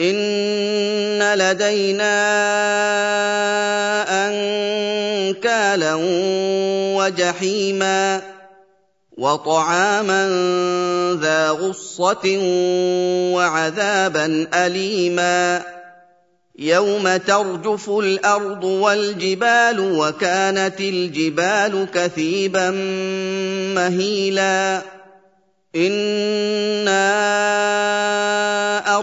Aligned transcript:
إن 0.00 1.34
لدينا 1.34 2.16
أنكالا 4.28 5.94
وجحيما 6.96 8.22
وطعاما 9.18 10.28
ذا 11.20 11.50
غصة 11.50 12.38
وعذابا 13.34 14.46
أليما 14.54 15.62
يوم 16.58 17.16
ترجف 17.16 17.90
الأرض 17.90 18.64
والجبال 18.64 19.80
وكانت 19.80 20.80
الجبال 20.80 21.86
كثيبا 21.94 22.70
مهيلا 23.74 24.82
إِنَّا 25.76 27.69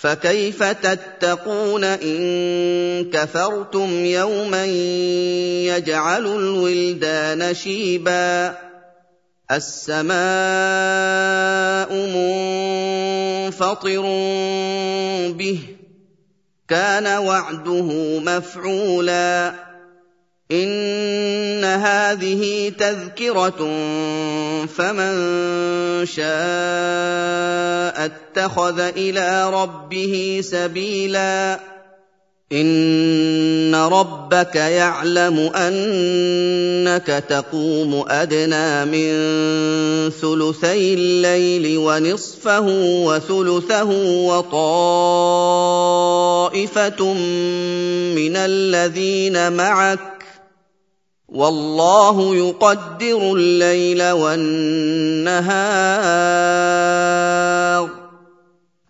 فكيف 0.00 0.62
تتقون 0.62 1.84
إن 1.84 3.10
كفرتم 3.10 4.04
يوما 4.04 4.64
يجعل 5.66 6.26
الولدان 6.26 7.54
شيبا 7.54 8.54
السماء 9.50 10.14
منفطر 13.46 14.02
به 15.32 15.58
كان 16.68 17.06
وعده 17.06 18.18
مفعولا 18.18 19.54
إن 20.52 21.64
هذه 21.64 22.72
تذكرة 22.78 23.58
فمن 24.66 25.16
شاء 26.06 28.06
اتخذ 28.06 28.80
إلى 28.80 29.50
ربه 29.50 30.40
سبيلا. 30.44 31.60
إن 32.52 33.74
ربك 33.74 34.56
يعلم 34.56 35.38
أنك 35.38 37.24
تقوم 37.28 38.04
أدنى 38.08 38.84
من 38.84 39.10
ثلثي 40.10 40.94
الليل 40.94 41.78
ونصفه 41.78 42.66
وثلثه 43.06 43.90
وطائفة 44.26 44.64
من 48.14 48.36
الذين 48.36 49.52
معك 49.52 50.19
والله 51.30 52.36
يقدر 52.36 53.32
الليل 53.32 54.10
والنهار. 54.10 55.40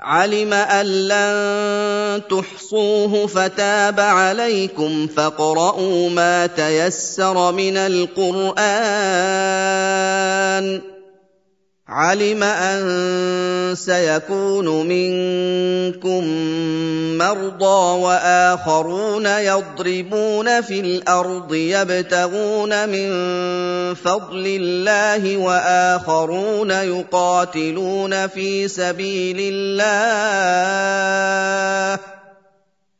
علم 0.00 0.52
أن 0.52 0.86
لن 0.86 2.22
تحصوه 2.30 3.26
فتاب 3.26 4.00
عليكم 4.00 5.06
فاقرؤوا 5.06 6.10
ما 6.10 6.46
تيسر 6.46 7.52
من 7.52 7.76
القرآن. 7.76 8.60
علم 11.88 12.42
أن 12.42 13.74
سيكون 13.74 14.86
منكم 14.86 16.24
مرضى 17.20 18.00
وآخرون 18.02 19.26
يضربون 19.26 20.60
في 20.60 20.80
الأرض 20.80 21.54
يبتغون 21.54 22.88
من 22.88 23.10
فضل 23.94 24.44
الله 24.46 25.36
وآخرون 25.36 26.70
يقاتلون 26.70 28.26
في 28.26 28.68
سبيل 28.68 29.36
الله 29.40 30.30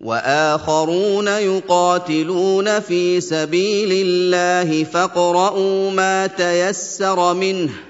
وآخرون 0.00 1.28
يقاتلون 1.28 2.80
في 2.80 3.20
سبيل 3.20 4.06
الله 4.06 4.84
فاقرؤوا 4.84 5.90
ما 5.90 6.26
تيسر 6.26 7.34
منه 7.34 7.89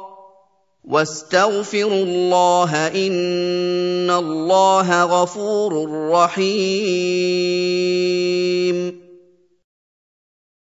واستغفروا 0.85 2.03
الله 2.03 2.87
إن 2.87 4.09
الله 4.09 5.03
غفور 5.03 5.89
رحيم. 6.09 7.51